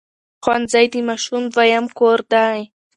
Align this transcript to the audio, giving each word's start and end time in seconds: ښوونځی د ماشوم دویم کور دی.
ښوونځی 0.43 0.85
د 0.93 0.95
ماشوم 1.07 1.43
دویم 1.53 1.85
کور 1.97 2.19
دی. 2.31 2.59